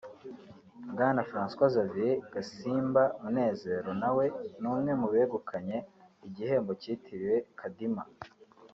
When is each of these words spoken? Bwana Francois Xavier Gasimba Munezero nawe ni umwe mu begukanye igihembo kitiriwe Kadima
Bwana 0.93 1.21
Francois 1.29 1.73
Xavier 1.75 2.17
Gasimba 2.33 3.03
Munezero 3.21 3.89
nawe 4.01 4.25
ni 4.59 4.67
umwe 4.73 4.91
mu 5.01 5.07
begukanye 5.13 5.77
igihembo 6.27 6.71
kitiriwe 6.81 7.37
Kadima 7.59 8.03